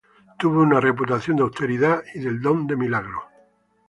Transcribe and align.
Tuvo 0.39 0.61
una 0.63 0.79
reputación 0.79 1.37
de 1.37 1.43
austeridad 1.43 2.01
y 2.15 2.21
del 2.21 2.41
don 2.41 2.65
de 2.65 2.75
milagros. 2.75 3.23